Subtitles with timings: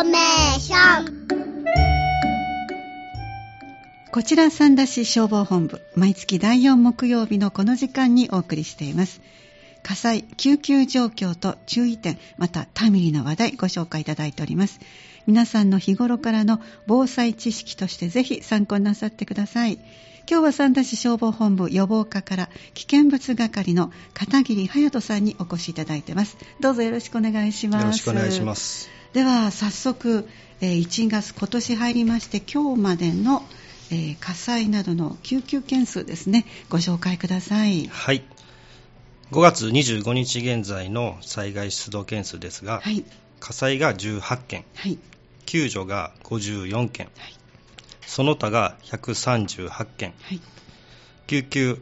[0.00, 1.26] ーメーション。
[4.10, 9.20] こちら三田市消防本部毎月第4木曜日のこの時間にお送りしています。
[9.82, 14.80] 火災救急状況と注意点またタイムリーな話題ご紹介いただいております。
[15.26, 19.78] 皆さんの日頃からの防災知識としてぜひ参考になさってください。
[20.28, 26.36] 今日は三田市消防本部予防課から危険物係の片桐隼人さんにお越しいただいてます。
[26.60, 27.82] どうぞよろしくお願いします。
[27.82, 30.28] よろしくお願いしますでは早速
[30.60, 33.42] えー1月今年入りまして今日までの
[33.90, 36.44] えー火災などの救急件数ですね。
[36.68, 37.86] ご紹介ください。
[37.86, 38.22] はい。
[39.32, 43.06] 5月25日現在の災害出動件数ですが、はい。
[43.40, 44.66] 火災が18件。
[44.74, 44.98] はい。
[45.46, 47.06] 救助が54件。
[47.16, 47.34] はい。
[48.02, 50.12] その他が138件。
[50.20, 50.42] はい。
[51.26, 51.78] 救急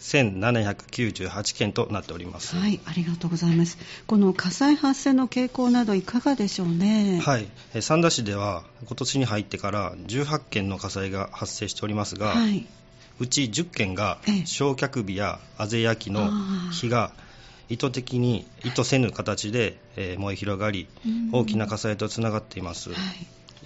[0.00, 3.78] 1798件となっておりますはい、ありがとうございます。
[4.06, 7.20] この火災発生の傾向などいかがでしょうね？
[7.22, 12.66] はい、えー三田市では今年に入ってから18件の火災が発生しておりますが、はい。
[13.18, 17.12] うち10件がええ焼却火やあぜ焼きのあー火が
[17.68, 22.98] 意図的に意図せぬ形でえー燃え広がりうん大きな火災とつながっていますはい。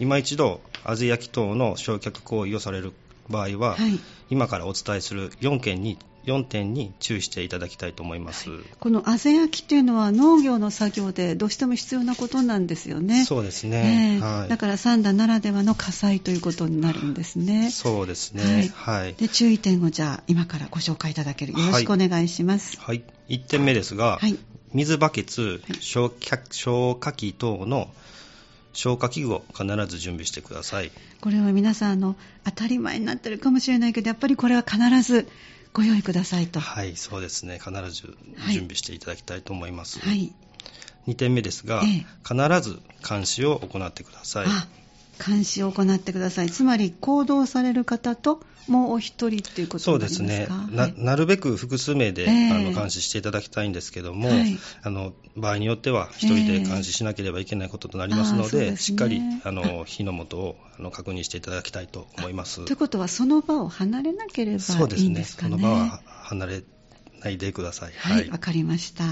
[0.00, 2.92] 今一度あぜ焼き等の焼却行為をされる
[3.28, 3.98] 場合は、はい。
[4.30, 8.50] 今からお伝えする4件に4点に注意していただきたいと思います、
[8.80, 13.24] このあぜ焼きというのは農業の作業でどうしても必要なことなんですよね。
[13.24, 17.70] そうですえね、えはい、だから三田ならではの火災ということになるんですね。
[17.70, 18.72] そうですね。
[18.74, 21.52] はい、で注意点をじゃあ今からご紹介いただける。
[21.52, 22.78] よろしくお願いします。
[22.80, 24.38] はい、1点目ですが、はい。
[24.72, 27.88] 水バケツ消火器等の
[28.74, 30.92] 消火器具を必ず準備してください。
[31.20, 35.26] これは皆さんあの当たり前になってるかもしれないけどやっぱりこれは必ず
[35.72, 36.60] ご用意くださいと。
[36.60, 37.58] はいそうですね。
[37.58, 38.52] 必ずはい。
[38.52, 40.32] 準備していただきたいと思います、はい。
[41.06, 42.06] 2点目ですが、ええ。
[42.26, 44.46] 必ず監視を行ってください。
[44.48, 44.68] あ
[45.24, 46.50] 監視を行ってください。
[46.50, 50.46] つまり行動される方ともうお一人っていうことそうですね。
[50.48, 52.50] はいなるべく複数名で、ええ。
[52.50, 54.58] あの監視していただきたいんですけども、はい。
[54.82, 58.76] あの場合によっては1人で監視しなければいけないこととなりますので,、ああそうですね。
[58.78, 62.64] しっかりあの火の元をあの確認していただきたいと思います。
[62.64, 65.04] ということはその場を離れなければそうですね？
[65.04, 65.56] いいんですかね。
[65.56, 66.62] その場は離れ
[67.20, 67.92] ないでください。
[67.96, 69.04] はい、わ、かりました。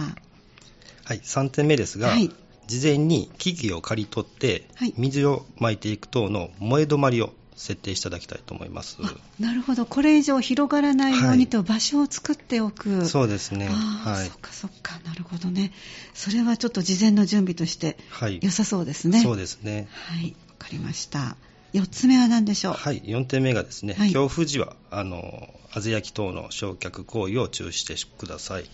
[1.04, 2.30] はい、3点目ですが、はい
[2.72, 8.96] 事前に機器を借り取って、はい水をまいていく等の燃え止まりを設定していただきたいと思います。
[9.02, 9.84] あなるほど。
[9.84, 13.04] これ以上広がらないようはいにと場所を作っておく。
[13.04, 13.68] そうですね。
[13.68, 14.38] はいそっ。
[14.38, 14.98] かそっか。
[15.04, 15.72] なるほどね。
[16.14, 18.40] それはちょっと事前の準備としてはい。
[18.42, 19.20] 良さそうですね。
[19.20, 19.86] そうですね。
[19.90, 21.36] はい、わかりました。
[21.72, 22.74] 4つ目は何でしょう？
[22.74, 23.00] はい。
[23.02, 28.64] 4点目がですね、はい強風時は、あの、あぜ焼き等の焼却行為を中止してください。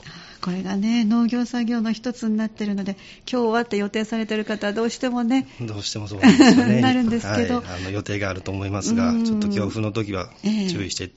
[0.41, 2.97] これがね、農業作業の一つになっているので、
[3.31, 6.81] 今日はって予定されている方はどうしてもね、どうしてもそうなんですよね。
[6.83, 11.11] なるんですけどはい、あの予定があると思いますがう、んちょっと強風の時はええ注意して、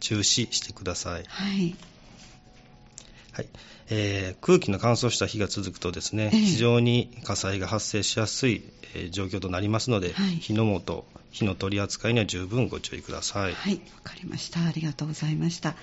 [0.00, 0.22] 中止
[0.52, 1.24] してください。
[1.26, 1.74] はい、
[3.32, 3.46] はい
[3.94, 8.62] えー空気の乾燥した日が続くとですね、ええ非常に火災が発生しやすい、
[8.94, 13.54] えー状況となりますので、はい火の元、火の取り扱いには十分ご注意ください。
[13.54, 14.60] はい、わかりました。
[14.64, 15.76] ありがとうございました。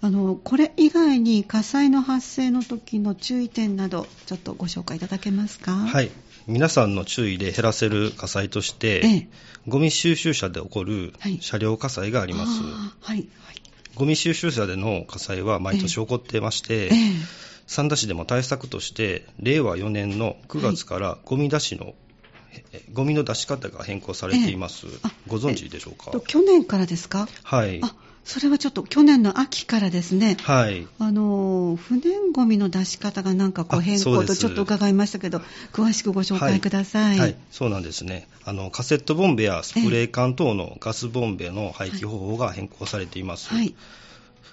[0.00, 5.72] あの、これ以外に火災の発生の時の注意点など、ちょっとご紹介いただけますか？
[5.74, 6.10] はい、
[6.46, 9.28] 皆さんの注意で減らせる火災として、ええ
[9.66, 12.50] ゴミ収集車で起こるはい車両火災があります。
[12.62, 13.56] あーはい、はい。
[13.98, 16.90] ゴミ収集車での火災は毎年起こってまして、ええ
[17.66, 21.94] 三田市でも対策として、令和4年の9月からゴミ出しの、
[22.72, 24.86] えゴミの出し方が変更されています。
[24.86, 26.10] ええあご存知でしょうか？
[26.12, 27.28] と去年からですか？
[27.42, 27.80] はい。
[27.82, 27.94] あ、
[28.28, 30.86] それはちょっと去年の秋からですね、はい。
[30.98, 35.40] あの不燃ごみの出し方がなんかこうあ変更とちょっと伺いましたけど、
[35.72, 37.18] 詳しくご紹介ください。
[37.18, 38.70] はい、そうなんですねあの。
[38.70, 43.48] カセットボンベやスプレー缶等のガスボンベの廃棄方法が変更されています。
[43.48, 43.74] はい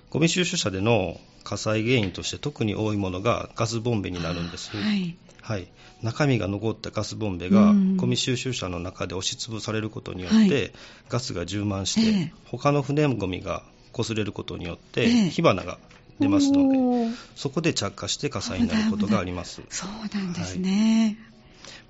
[0.09, 4.69] ゴミ収集車での火災原因として特に多いものがガスボンベになるんです。
[4.77, 5.17] はい。
[5.45, 5.67] はい、
[6.01, 7.97] 中身が残ったガスボンベがうん。
[7.97, 10.71] ゴミ収集車の中で押しつぶされることによって、はい。
[11.07, 12.33] ガスが充満して、ええ。
[12.45, 13.61] 他の不燃ゴミが
[13.93, 15.29] 擦れることによって、ええ。
[15.29, 15.77] 火花が
[16.19, 19.61] 出ますので、そこで着火して火災になることがあります。
[19.69, 21.15] そうなんですね。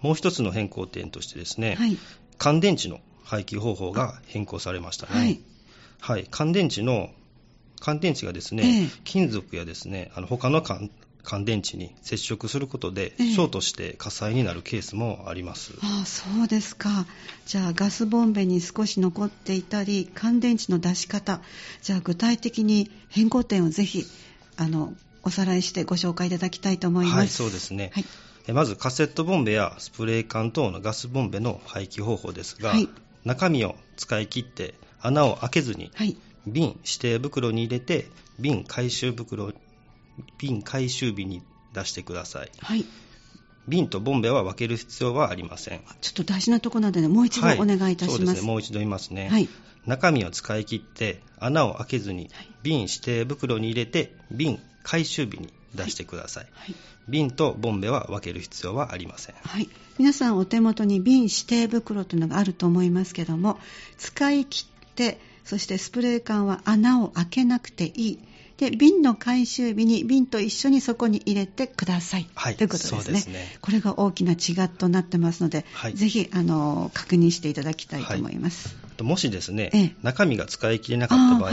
[0.02, 1.98] もう一つの変更点としてですね、はい。
[2.38, 5.18] 乾電池の廃棄方法が変更されましたね。
[5.18, 5.40] はい。
[6.02, 7.10] はい、乾電池の
[7.80, 8.90] 乾電池がですね、ええ。
[9.06, 10.62] 金属やですね、あの他の
[11.26, 15.74] 乾乾電池に接触することで、ええショートして火災になるケースもあります。
[15.82, 17.06] ああそうですか。
[17.46, 21.42] じゃあガスボンベに少し残っていたり、乾電池の出し方、
[21.82, 24.06] じゃあ具体的に変更点をぜひ
[24.56, 24.94] あの
[25.24, 27.18] おさらいしてご紹介いただきたいと思います。
[27.18, 27.92] はい、そうですね。
[27.94, 28.06] はい。
[28.48, 32.88] えまずカセットボンベやスプレー缶等のガスボンベの廃棄方法ですが、はい
[33.26, 36.16] 中身を使い切って穴を開けずにはい。
[36.46, 38.08] 瓶指定袋に入れて
[38.40, 39.52] 瓶回収袋
[40.38, 41.42] 瓶回収日に
[41.74, 42.52] 出してください。
[42.60, 42.86] はい。
[43.68, 45.82] 瓶とボンベは分ける必要はありません。
[46.02, 48.18] ちょっと大事なところなのでね、もう一度お願いいたします。
[48.18, 48.48] そうですね。
[48.48, 49.50] もう一度言いますね、はい。
[49.86, 52.50] 中身を使い切って穴を開けずにはい。
[52.64, 56.76] 瓶指定袋に入れて瓶回収日に出してください、はい。
[57.08, 59.36] 瓶とボンベは分ける必要はありません。
[59.36, 63.60] はい、皆さんお手元に瓶指定袋というのがあると思いますけども
[63.98, 68.20] 使い切ってそしてスプレー缶は穴を開けなくていい
[68.58, 73.14] で瓶の回収日に瓶と一緒にそこに入れてください、はいということですね。
[73.14, 73.58] ですね。
[73.62, 75.94] これが大きな違いとなってますので、はい。
[75.94, 79.96] ぜひあの確認していただきたいと思います、あともしですね、ええ。
[80.04, 81.52] 中身が使い切れなかった場合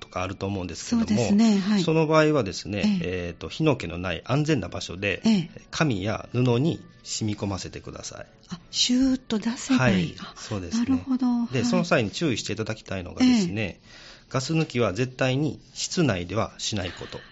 [0.00, 1.82] とかあると思うんですけども、そねはい。
[1.82, 3.34] その場合はですね、ええ。
[3.36, 5.50] ーと火の気のない安全な場所で、ええ。
[5.70, 8.26] 紙や布に染み込ませてください。
[8.48, 10.16] あシューッと出せばいい、はい。
[10.20, 10.84] あそうですね。
[10.88, 11.26] なるほど。
[11.52, 11.68] で、はい。
[11.68, 13.80] その際に注意していただきたいのがですね、
[14.28, 17.18] ガス抜きは絶対に室内ではしないこと。
[17.18, 17.22] は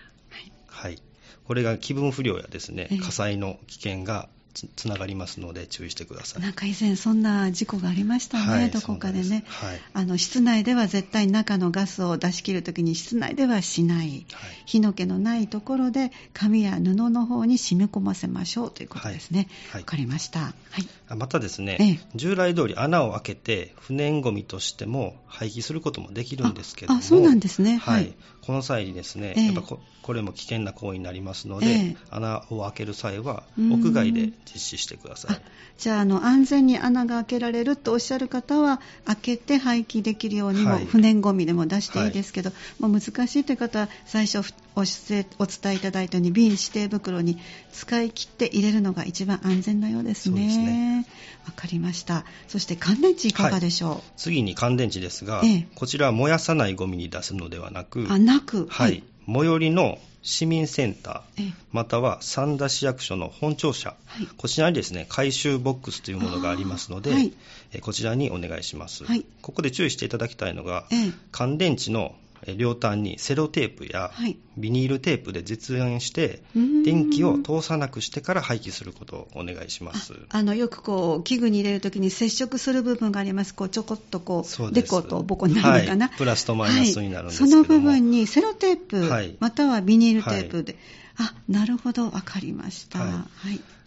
[0.41, 1.03] いはい。
[1.47, 6.43] これが気分不良やですねええ、火災の危険がつつながりますので注意してください。
[6.43, 9.23] なんか以前そんな事故がありましたね、はいどこかでね。
[9.23, 9.91] そうなんです。
[9.93, 14.27] あの室内では絶対中のガスを出し切るときに室内ではしない、はい。
[14.65, 19.49] 火の気のないところで紙や布の方に染み込ませましょうということですね。
[19.73, 19.85] わ、はい。
[19.85, 20.41] かりました。
[20.41, 20.89] はい。
[21.09, 22.01] あまたですね、ええ。
[22.15, 26.99] 従来通り穴を開けて不燃ごみとしても廃棄することもできるんですけども。
[26.99, 27.77] ああそうなんですね。
[27.77, 27.95] はい。
[27.95, 28.15] はい。
[28.41, 29.47] この際にですね、ええ。
[29.47, 31.97] やっぱここれも危険な行為になりますので、ええ。
[32.11, 35.37] 穴を開ける際は屋外で実施してください。
[35.37, 35.41] あ
[35.79, 40.87] じゃああの安全に穴が開けられるとおっしゃる方は開けて廃棄できるようにも、はい。
[40.87, 44.39] 不燃ごみでも出していいですけど、もう難しいという方は最初
[44.75, 47.39] お伝えいただいたように瓶指定袋に
[47.73, 50.47] 使い切って入れるのが一番安全なようですね。
[50.57, 51.07] ね。
[51.47, 52.25] わかりました。
[52.49, 55.69] そして乾電池いかがでしょ次に乾電池ですが、ええ。
[55.75, 61.45] こちらは燃やさないゴミに出すのではなくう、あなく、はい、最寄りの市民センタええ。
[61.47, 64.27] ー、または三田市役所の本庁舎、はい。
[64.37, 67.33] こちらにですね回収ボックスというものがありますので、はい。
[67.73, 69.25] えこちらにお願いします、はい。
[69.43, 71.13] ここで注意していただきたいのが、ええ。
[71.31, 72.26] 乾電池のえ
[72.57, 74.37] 両端にセロテープやはい。
[74.57, 80.15] ビニールテープで絶縁して、電気を通さなくしてから廃棄することをお願いします。
[80.31, 84.73] あのよくこう器具に入れるときに接触する部分があります、こうちょこっとこうです。
[84.73, 86.17] デコとボコになるのかな、はい。
[86.17, 87.63] プラスとマイナスになるんですけども。
[87.63, 87.67] はい。
[87.67, 89.37] その部分にセロテープ、はい。
[89.41, 90.79] またはビニールテープで、
[91.19, 93.01] あなるほど、わかりました。
[93.01, 93.27] は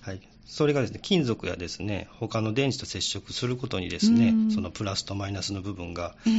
[0.07, 4.51] い、それがですね金属やですね他の電池と接触することにですねうん。
[4.51, 6.29] そのプラスとマイナスの部分が、え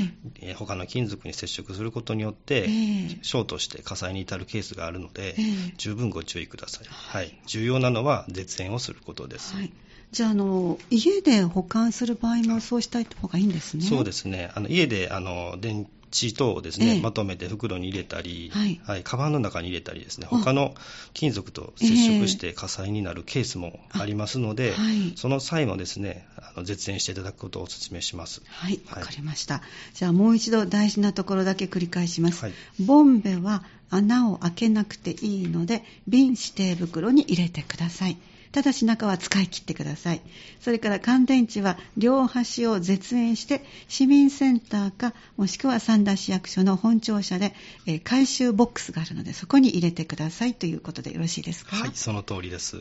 [0.43, 3.19] ええー他の金属に接触することによって、ええ。
[3.23, 5.75] ショートして火災に至るケースがあるので、ええ。
[5.79, 9.73] 十分ご注意ください、はい、重要なのは絶縁をすることです、はい、
[10.11, 13.85] じゃああの、家で保管する場合もそうした方がいいんですね。
[13.85, 14.51] そうですね。
[14.55, 17.01] あの家であの電池等をですね、ええ。
[17.01, 18.51] まとめて袋に入れたり、
[18.85, 19.03] はい。
[19.05, 20.75] カバンの中に入れたりですねあ他の
[21.15, 25.13] 金属と接触して火災になるケースもありますので、あはい。
[25.17, 28.43] その際もですねあの絶縁していただくことをお勧めします。
[28.47, 29.05] はい、わはい。
[29.05, 29.63] かりました。
[29.95, 32.45] じゃあもう一度大事なところだけ繰り返します。
[32.45, 32.55] はい。
[32.81, 38.17] ボンベは穴を開けなくていいので、瓶指定袋に入れてください。
[38.53, 40.21] ただし中は使い切ってください。
[40.61, 47.55] それから乾電池は両端を絶縁して市民センターかもしくは三田市役所の本庁舎で、
[47.87, 51.77] えー回収ボックスがあるのでそこに入れてくださいということでよろしいですか？
[51.77, 52.81] はい、その通りです。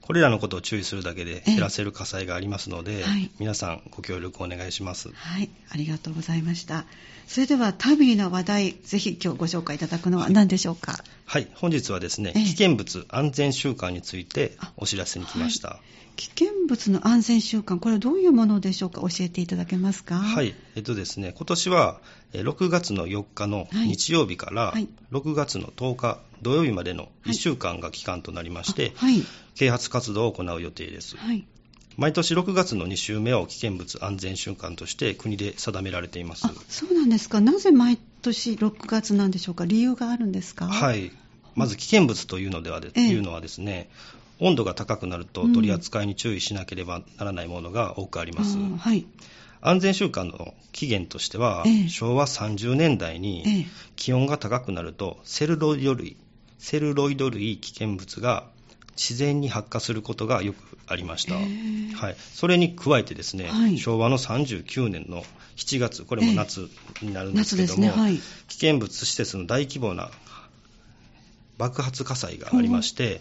[0.00, 3.30] これらのことを注意するだけで減らせる火災がありますので、はい。
[3.38, 5.10] 皆さんご協力お願いします。
[5.12, 6.86] はい、ありがとうございました。
[7.26, 11.04] それではタイムリーな話題、ぜひ今日ご紹介いただくのは何でしょうか？
[11.26, 12.44] はい、本日はですね、ええ。
[12.44, 15.78] 危険物安全週間についてお知らせに来ました。
[16.16, 20.16] 危険物の安全習慣、これはどういうものでしょうか、教えていただけますか？
[20.16, 22.00] はい、えっとですね、今年は
[22.32, 23.88] えー6月の4日のはい。
[23.88, 24.88] 日曜日からはい。
[25.12, 29.22] 6月の10日土曜日までのはい1週間が期間となりまして、あはい、
[29.54, 31.16] 啓発活動を行う予定です。
[31.16, 31.46] はい、
[31.96, 36.46] 毎年6月の2週目を危険物安全週間として国で定められています。
[36.46, 37.40] あ、そうなんですか。
[37.40, 39.64] なぜ毎年6月なんでしょうか。
[39.64, 40.68] 理由があるんですか。。
[40.68, 41.12] はいい、
[41.54, 43.90] まず危険物というのではで、ええいうのはですね、
[44.38, 48.58] 温度が高くなるとうん取り扱いに注意しなければならないものが多くあります。
[48.58, 49.06] はい。
[49.60, 53.66] 安全週間の起源としては、ええ昭和30年代にええ
[53.96, 56.16] 気温が高くなるとセルロイド類、
[56.58, 58.44] セルロイド類危険物が
[58.96, 61.34] 自然に発火することがよくありました。
[61.34, 63.78] へえはい、それに加えてですね、はい。
[63.78, 65.24] 昭和の39年の
[65.56, 66.68] 7月、これも夏
[67.02, 68.02] になるんですけども、夏ですね。
[68.02, 68.16] はい。
[68.16, 70.10] 危険物施設の大規模な
[71.58, 73.20] 爆発火災がありまして、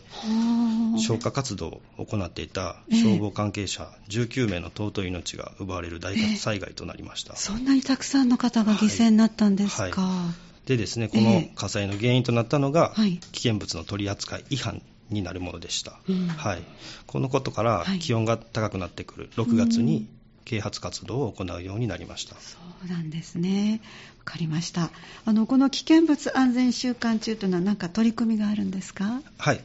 [0.97, 7.35] 消火活動を行っていた消防関係者19名の尊い命が奪われる大災害となりました。
[7.35, 9.83] そんなにたくさんの方が犠牲になったんですか。
[9.83, 13.17] はいでですね、この火災の原因となったのが、はい。
[13.31, 15.97] 危険物の取り扱い違反になるものでした。
[16.09, 16.27] うん。
[16.27, 16.63] はい、
[17.07, 17.99] このことからはい。
[17.99, 19.29] 気温が高くなってくる。
[19.37, 20.07] 6月に
[20.43, 22.35] 啓発活動を行うようになりました。
[22.35, 23.81] そうなんですね。
[24.19, 24.91] わかりました。
[25.25, 29.21] あの、この危険物安全週間中というのは何か取り組みがあるんですか？
[29.37, 29.63] はい、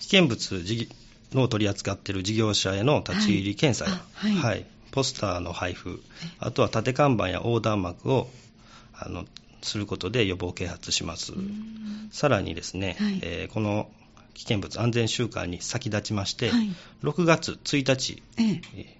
[0.00, 0.88] 危険物事
[1.32, 4.32] の取り扱っている事業者への立ち入り検査や、はい。
[4.32, 4.66] あはい。
[4.90, 6.02] ポスターの配布、
[6.40, 8.28] あとは縦看板や横断幕を
[8.94, 9.24] あの
[9.62, 11.32] することで予防啓発します。
[12.12, 13.90] さらにですね、はいえーこの
[14.32, 16.70] 危険物安全週間に先立ちまして、はい
[17.02, 18.60] 6月1日ええ。
[18.76, 18.96] え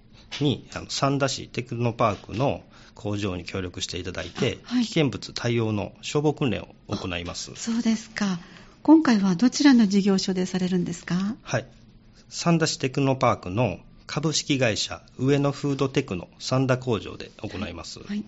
[0.73, 2.63] あの三田市テクノパークの
[2.95, 7.51] 工場に協力していただいて、あはい危険物対応の消防訓練を行います。
[7.55, 8.39] そうですか。
[8.83, 11.35] 今回はどちらの事業所でされるんですか？
[11.41, 11.65] はい。
[12.29, 17.99] 三田市テクノパークの株式会社上野フードテクノ三田工場で行います。
[17.99, 18.23] はい。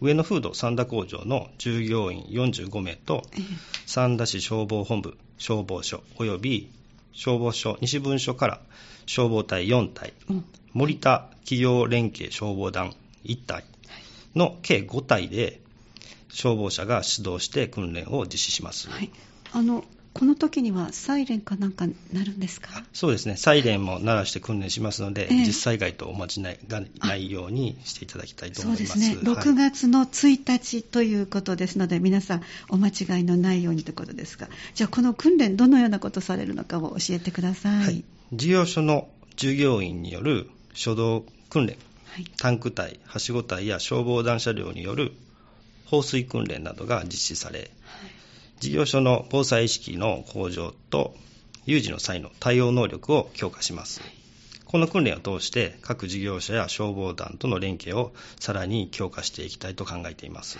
[0.00, 3.42] 上野フード三田工場の従業員45名とええ。
[3.86, 6.70] 三田市消防本部消防署及び
[7.12, 8.60] 消防署西分署から
[9.06, 13.64] 消防隊4隊うん森田企業連携消防団1隊
[14.34, 15.60] の計5隊で
[16.28, 18.90] 消防車が出動して訓練を実施します。
[18.90, 19.10] はい。
[19.52, 19.84] あの、
[20.18, 22.82] この時にはサイレンかなんか鳴るんですか？
[22.94, 28.96] そうですね、サイレンも鳴らして訓練しますので、ええ実災害とお間違いがないようにしていただきたいとそ思います。
[28.96, 29.16] うですね。
[29.16, 37.84] はい6月の1日ということですので、皆さんお間違いのないようにということですが、じゃあこの訓練どのようなことされるのかを教えてください。
[37.84, 42.24] はい、事業所の従業員による初動訓練、はい。
[42.38, 45.12] タンク隊、はしご隊や消防団車両による
[45.84, 47.70] 放水訓練などが実施され、
[48.60, 51.14] 事業所の防災意識の向上と
[51.66, 54.00] 有事の際の対応能力を強化します。
[54.64, 60.58] この訓練を通して各事業者や消防団との連携をさらに強化していきたいと考えています。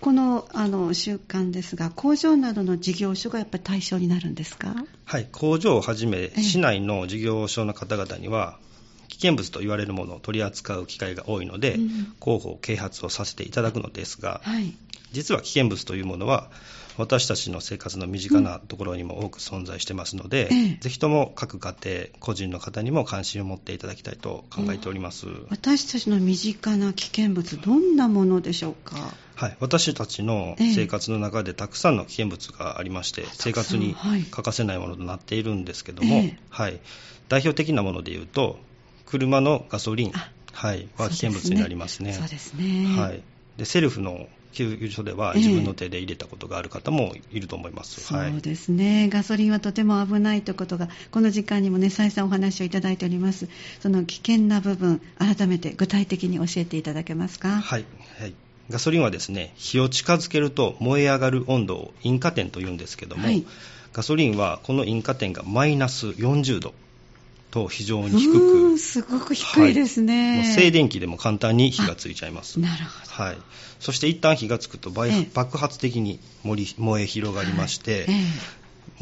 [0.00, 4.74] このあの習慣ですが、工場などの事業所がやっぱり対象になるんですか？
[5.04, 8.58] はい、工場をはじめええ市内の事業所の方々には
[9.08, 11.88] 危険物と言われるものを取り扱う機会が多いので、うん
[12.22, 14.72] 広報啓発をさせていただくのですが、はい。
[15.10, 16.50] 実は危険物というものは
[16.98, 20.76] 私たちの生活の身近なところにも多く存在してますので、ええ。
[20.80, 29.14] ぜひとも各家庭個人の方にも関心を持っていただきたいと考えております、私たちの身近な危険物、どんなものでしょうか？
[29.36, 34.22] はい、私たちの生活の中でたくさんの危険物がありまして、生活にはい。
[34.22, 36.36] 欠かせないものとなっているんですけども、ええ。
[36.50, 36.80] はい、
[37.28, 38.58] 代表的なものでいうと
[39.06, 42.14] 車のガソリン、あはい、は危険物になりますね。
[42.14, 42.84] そうですね。
[42.84, 43.22] はい、
[43.56, 45.40] でセルフの給油所ではええ。
[45.40, 48.32] 自分の手で入れたことがある方もいると思います、そはい。
[48.32, 53.48] うですね、ガソリンはとても危ないということが、この時間にもね、再三お話をいただいております。
[53.80, 57.60] その危険な部分、改めて具体的に教えていただけますか？
[57.60, 57.84] はい。
[58.20, 58.34] はい、
[58.70, 63.44] ガソリンはですね火を近づけると燃え上がる温度を引火点というんですけども、はい。
[63.92, 66.74] ガソリンはこの引火点がマイナス40度
[67.50, 68.68] と非常に低く。
[68.68, 70.36] んすごく低いですね。
[70.36, 73.24] もう静電気でも簡単に火がついちゃいます、なるほど。
[73.24, 73.38] はい、
[73.80, 78.14] そして一旦火がつくと爆発的に燃え広がりまして、ええ。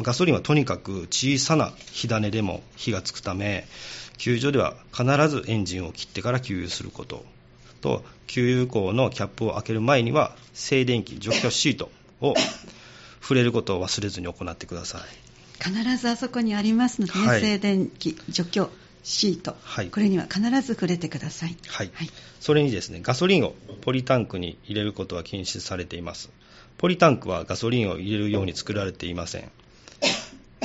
[0.02, 3.66] ガソリンはとにかく小さな火種でも火がつくため
[4.18, 7.24] 給油所では必ずエンジンを切ってから給油すること
[7.80, 12.34] と給油口のキャップを開ける前には静電気除去シートを
[13.20, 15.25] 触れることを忘れずに行ってください
[15.60, 17.40] 必ずあそこにありますのでね、はい。
[17.40, 18.70] 静電気除去
[19.02, 19.88] シート、はい。
[19.88, 21.56] これには必ず触れてください。
[21.68, 22.10] はい、はい。
[22.40, 26.30] それにですねガソリンをポリタンクに入れることは禁止されています。
[26.78, 29.50] ポリタンクはガソリンを入れるように作られていません、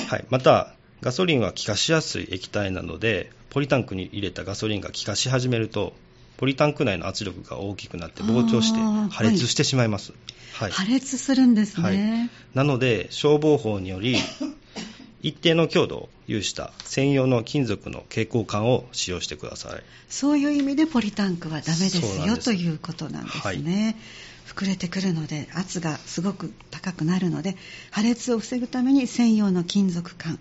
[0.07, 5.93] はい、またガソリンは気化しやすい液体なのでポリタンクに入れたガソリンが気化し始めると
[6.41, 8.79] ポリタンク内の圧力が大きくなって膨張して
[9.13, 10.11] 破裂してしまいます、
[10.53, 10.71] はい。
[10.71, 11.83] 破裂するんですね。
[11.83, 12.29] はい。
[12.55, 14.17] なので消防法により
[15.21, 19.83] 一定の強度を有した専用の金属の蛍光管を使用してください。
[20.09, 23.95] そういう意味でポリタンクはダメですよということなんですね。
[24.47, 27.55] 膨れてくるので圧がすごく高くなるので
[27.91, 30.39] 破裂を防ぐために専用の金属管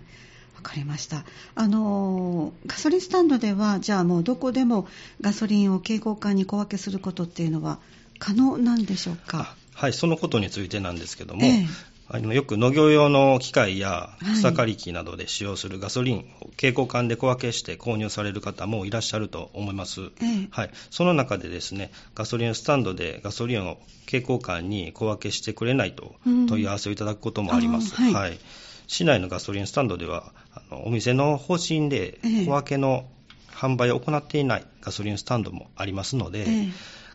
[0.63, 1.25] わかりました。
[1.55, 4.87] あのーガソリンスタンドではじゃあもうどこでも
[5.19, 7.79] ガソリンを蛍光管に小分けすることっていうのは
[8.19, 9.55] 可能なんでしょうか？
[9.73, 11.67] はい、そのことについてなんですけども、ええ。
[12.13, 14.35] あのよく農業用の機械やはい。
[14.35, 20.47] 草刈り機などで使用するガソリンを蛍光管で小分けして購入される方もいらっしゃると思います、ええ。
[20.51, 26.45] はい、その中でですねガソリンスタンドでガソリンを蛍光管に小分けしてくれないとうん。
[26.45, 28.39] 問い合わせをいただくこともあります、あーはい。
[28.87, 33.05] 市内のガソリンスタンドでは、あのお店の方針でええ小分けの
[33.51, 36.67] 販売を行っていないガソリンスタンドもありますので、ええ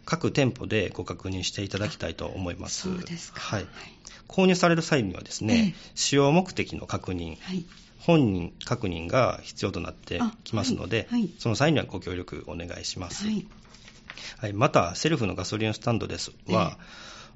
[0.06, 2.82] 各店舗でご確認していただきたいと思います。
[2.82, 3.70] そうですかはいはい。
[4.28, 7.64] 購入される際にはですね、ええ使用目的の確認、はい。
[7.98, 13.24] 本人確認が必要となってきますので、あはいはいその際にはご協力お願いします。
[13.26, 13.46] はい。
[14.38, 16.78] はい、また、セルフのガソリンスタンドですは、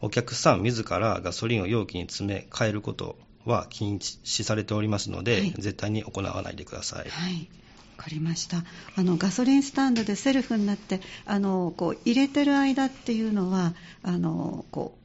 [0.00, 7.08] お客さん自らガソリンを容器に詰め替えることは禁止されておりますので、はい絶対に行わないでください。
[7.08, 7.48] はい。
[7.96, 8.64] わかりました。
[8.96, 14.96] あのガソリンスタンドでセルフになって、あのこう入れてる間っていうのは、あのこ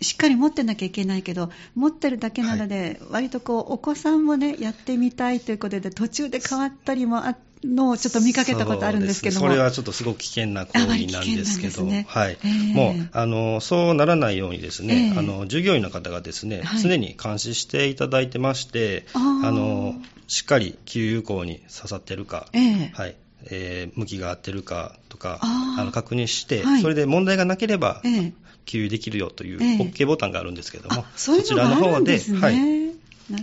[0.00, 9.48] うしっかり持ってなきゃいけないけど、持ってるだけなので、割とこうお子さんもねやってみたいということで途中で変わったりもあのをちょっと見かけたことあるんですけども。
[9.48, 9.54] ね。
[9.54, 12.06] それはちょっとすごく危険な行為なんですけど、ね。
[12.08, 12.38] はい。
[12.44, 12.74] ええ。
[12.74, 15.18] もうあのそうならないようにですね、ええ。
[15.18, 16.80] あの従業員の方がですね、はい。
[16.80, 19.50] 常に監視していただいてまして、あー。
[19.50, 19.94] の
[20.26, 22.92] しっかり給油口に刺さってるか、ええ。
[22.94, 23.16] はい。
[23.50, 25.84] えー向きが合ってるかとかあー。
[25.84, 26.82] の確認して、はい。
[26.82, 28.32] それで問題がなければ、ええ。
[28.64, 29.76] 給油できるよというええ。
[29.78, 32.18] OK ボタンがあるんですけども、あそういうのがあるんで。
[32.40, 32.54] はい、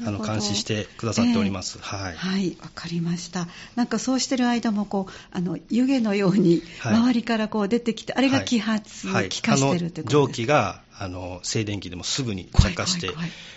[0.06, 1.80] あの監視してくださっております。
[1.80, 2.16] はい。
[2.16, 3.48] はい、わかりました。
[3.76, 6.96] なんかそうしてる間もこうあの湯気のようにはい。
[6.96, 9.30] 周りからこう出てきて、あれが揮発、はい。
[9.30, 13.08] 気化してるということです気があの静電気でもすぐに着火して、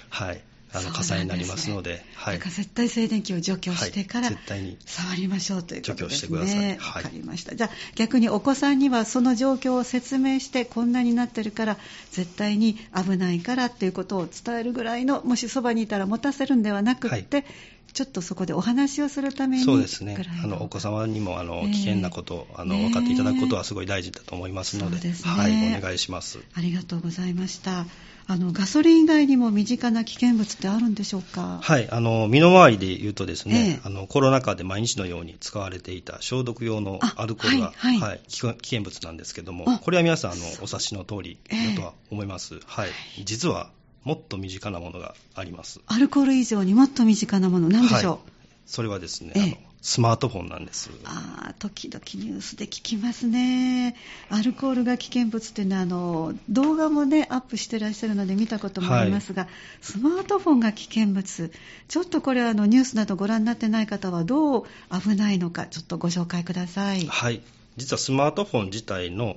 [0.08, 0.42] はい、
[0.74, 2.38] あの火災になりますので、はい。
[2.38, 4.34] 絶対静電気を除去してから、はい。
[4.34, 6.08] 絶対に触りましょうということですね。
[6.08, 6.58] 除去してください。
[6.58, 7.04] はい。
[7.04, 7.54] わかりました。
[7.54, 11.76] じゃあ逆にお子さんにはその状況を説明してこんなになってるから
[12.10, 17.46] 絶対に危ないからっていうことを伝えるぐらいのもしそばにいたら持たせるんではなくって、はい
[17.92, 20.16] ちょっとそこでお話をするためにそうですね。
[20.42, 21.70] あのお子様にもあのええ。
[21.70, 25.08] 危険なことをあの分かっていただくことはすごい大事だと思いますので。
[25.08, 25.14] ね。
[25.24, 26.38] はい、お願いします。
[26.54, 27.86] ありがとうございました。
[28.28, 31.58] あのガソリン以外にも身近な危険物ってあるんでしょうか？
[31.60, 33.80] はい、あの身の回りで言うとですね、ええ。
[33.84, 38.20] あのコロナ禍で毎日のように使われていた消毒用のあアルコールが、はいはい。
[38.28, 42.60] 危険危険物なんですけどもあ、これは皆さんあのお察しの通りええだとは思います。
[42.64, 42.90] はい、
[43.24, 43.70] 実は
[44.04, 45.80] もっと身近なものがあります。
[45.86, 48.12] アルコール以上にもっと身近なものなんでしょう？
[48.12, 48.18] はい
[48.64, 50.88] それはですね、ええあのスマートフォンなんです。
[51.04, 53.96] ああ時々ニュースで聞きますね。
[54.30, 59.48] アルコールが危険物っていうのはあの動画もねアップしてらっしゃるので見たこともありますが、
[59.80, 61.50] スマートフォンが危険物。
[61.88, 67.04] ちょっとこれはあのニュースなどご覧になってない方はどう危ないのかちょっとご紹介ください。
[67.06, 67.42] はい、
[67.76, 69.36] 実はスマートフォン自体の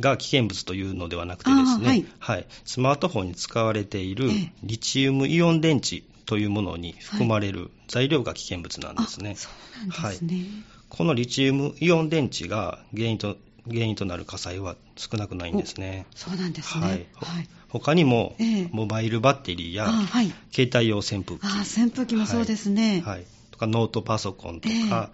[0.00, 9.32] が危険物というのではなくてですね、あはいスマートフォンに使われているええリチウムイオン電池というものに含まれる材料が危険物なんですね。
[9.32, 10.46] あそうなんですね。
[10.88, 16.06] このリチウムイオン電池が原因と原因となる火災は少なくないんですね。
[16.14, 17.08] そうなんですね。
[17.14, 20.32] はい他にも、ええモバイルバッテリーやあはい。
[20.50, 23.02] 携帯用扇風機、あ扇風機もそうですね。
[23.04, 25.10] はい、とかノートパソコンとええか、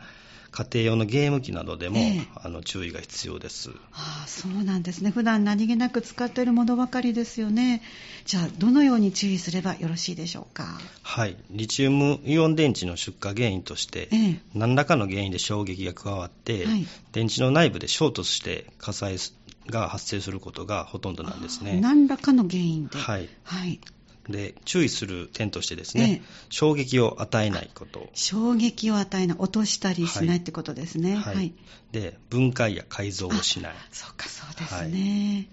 [0.57, 3.71] 家庭用のゲーム機などでも、ええあの注意が必要です。
[3.91, 5.11] ああそうなんですね。
[5.11, 7.83] 普段何気なく使っているものばかりですよね。
[8.25, 10.79] じゃあどのように注意すればよろしいでしょうか？
[11.03, 19.17] はい、リチウムイオン電池の出火原因として、ええ何らかの原因で衝撃が加わって、はい電池の内部で衝突して火災
[19.67, 21.81] が発生することがほとんどなんですね。
[21.81, 22.99] 何らかの原因で。
[22.99, 23.81] はい、はい。
[24.29, 31.17] で注意する点としてですね、ええ衝撃を与えないこと、衝撃を与えない、落としたりしないってことですね。
[31.17, 31.55] ははいい。
[31.93, 35.49] で分解や改造をしないそうか、そうですね。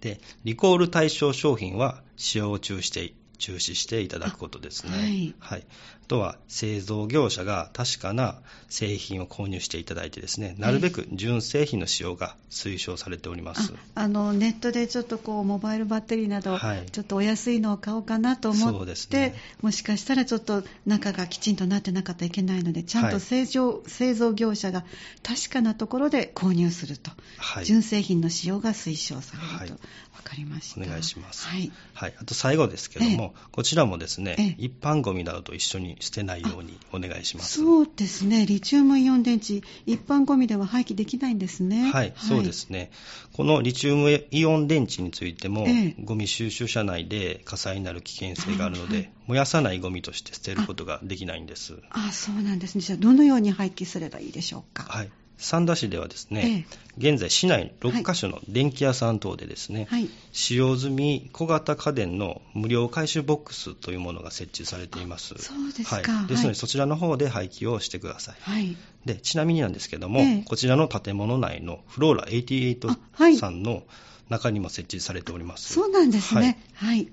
[0.00, 5.34] でリコール対象商品は使用を中止して中止していただくことですね。
[5.40, 5.64] あはい
[5.99, 13.72] あとは製造業者が確かな製品を購入していただいてですね、なるべく純製品の使用が推奨されております。
[13.94, 16.86] ああのネットでちょっとこうモバイルバッテリーなど、はい。
[16.90, 19.34] ちょっとお安いのを買おうかなと思って、ね。
[19.62, 23.12] もしかしたらちょっと中がきちんとなってなかったらいけないのでちゃんはい。
[23.12, 24.84] と製造,、製造業者が
[25.22, 27.64] 確かなところで購入すると、はい。
[27.64, 29.70] 純正品の使用が推奨されると、はい。
[29.70, 29.76] わ
[30.24, 30.80] かりました。
[30.80, 31.46] お願いします。
[31.46, 31.70] はい。
[31.94, 34.54] はい、あと最後ですけども、こちらもですね、ええ。
[34.58, 37.60] 一般ゴミなどと一緒に捨てないようにお願いします。
[37.60, 41.90] そうですね、リチウムイオン電池、一般ゴミでは廃棄できないんですね。
[41.92, 42.90] はい、そうですね。
[43.32, 51.78] このリチウムイオン電池についても、ええゴミ収集車内で火災になる危険性があるので、はいはい燃やさないゴミとして捨てることができないんです。
[51.90, 52.80] あそうなんですね。
[52.80, 54.82] じゃあ、どのように廃棄すればいいでしょうか？
[54.82, 55.10] はい。
[55.40, 56.66] 三田市ではですね、
[56.98, 60.08] 現在市内6カ所の電気屋さん等でですね、はい。
[60.32, 65.34] 使用済み小型家電の無料回収ボックスというものが設置されています。
[65.38, 68.36] そうですかはい、ですので、はいそちらの方で廃棄をしてください。
[68.38, 68.76] はい。
[69.06, 73.82] でちなみになんですけども、ええこちらの建物内のフローラあはい88さんの
[74.28, 75.72] 中にも設置されております。
[75.72, 76.58] そうなんですね。
[76.74, 77.08] はい。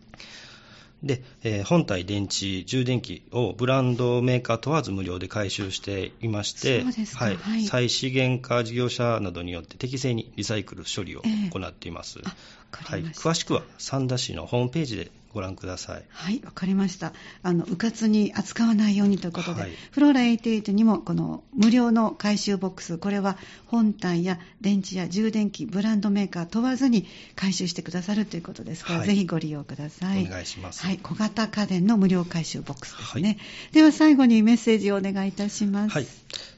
[1.04, 6.84] で、えー本体、電池、充電器をブランドメーカー問わず無料で回収していまして、
[7.16, 7.36] はい。
[7.36, 7.66] はい。
[7.66, 11.50] 再資源化事業者などによって適正にリサイクル処理をええ。
[11.52, 12.20] 行っています。
[12.24, 12.36] あわ
[12.72, 13.04] かはい。
[13.04, 16.04] 詳しくは三田市のホームページでご覧ください。
[16.10, 17.14] はい、わかりました。
[17.44, 30.26] あの、うかつに扱わないようにということで、はいフローラ88にもこの無料の回収ボックス、これは本体や電池や充電器、ブランドメーカー問わずに回収してくださるということですから、はいぜひご利用ください。
[30.26, 30.84] お願いします。
[30.84, 33.38] はい、小型家電の無料回収ボックスですね。
[33.72, 35.94] では最後にメッセージをお願いいたします。
[35.94, 36.08] はい、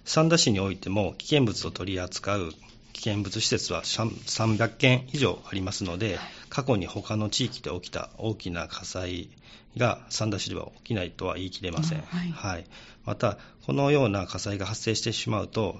[0.05, 2.53] 三田市においても危険物を取り扱う
[2.99, 9.29] 危険物施設は300件以上ありますので、過去に他の地域で起きた大きな火災
[9.77, 12.65] が三田市では起きないとは言い切れません、うんはい。
[13.05, 15.79] またこのような火災が発生してしまうと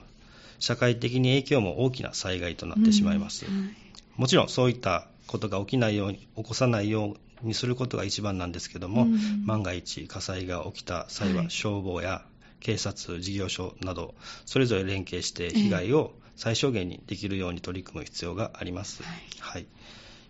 [0.60, 3.53] 社会的に影響も大きな災害となってしまいます、うん。
[3.53, 3.75] はい。
[4.15, 9.45] もちろんそういったことが起きないように起こさないようにすることが一番なんですけども、うん。
[9.45, 12.23] 万が一火災が起きた際ははい消防や
[12.62, 19.65] 警察、事業所などそれぞれ連携して被害を最小限にできるように取り組む必要があります、はいはい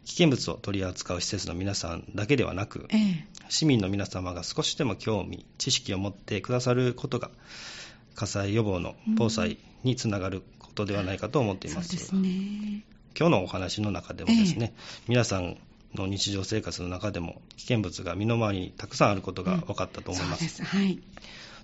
[0.05, 7.31] 危険物を取り扱う施設の皆さんだけではなくええ市民の皆様が少しでも興味、知識を持ってくださることが
[8.15, 11.89] 火災予防の防災につながることではないかと思っています。
[11.89, 12.83] そうですね。
[13.17, 14.73] 今日のお話の中でもですね、
[15.07, 15.57] 皆さん
[15.95, 20.47] の日常生活の中でも危険物が身の回りにたくさんあることが分かったと思います。
[20.47, 20.77] そうです。
[20.77, 20.99] はい。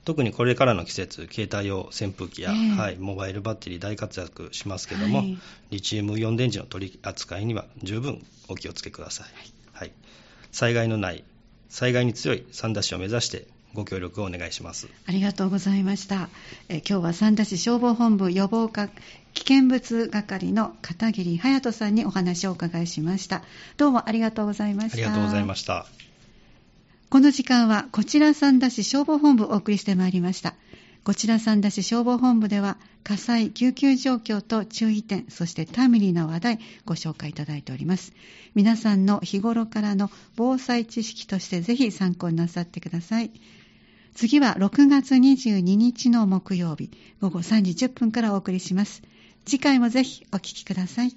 [0.06, 5.38] 特にこれからの季節、携帯用扇風機や、ええはい、モバイルバッテリー大活躍しますけども、はい
[5.72, 9.28] リチウムイオン電池の取り扱いには十分お気をつけください。
[9.74, 9.92] はい、
[10.52, 11.24] 災害のない、
[11.70, 14.88] 災害に強い三田市を目指してご協力をお願いします。
[15.08, 16.30] ありがとうございました。
[16.70, 18.94] え今日は三田市消防本部予防課危
[19.42, 23.44] 険物係の片桐隼人さんにお話をお伺いしました。
[23.78, 24.94] どうもありがとうございました。
[24.94, 25.88] ありがとうございました。
[27.16, 30.54] この時間はこちら三田市消防本部をお送りしてまいりました。
[31.06, 38.12] こちら三田市消防本部では火災、救急状況と注意点、そしてタイムリーな話題ご紹介いただいております。
[38.54, 43.32] 皆さんの日頃からの防災知識としてぜひ参考になさってください。
[44.14, 49.04] 次は6月22日の木曜日午後3時10分からお送りします。
[49.46, 51.16] 次回もぜひお聞きください。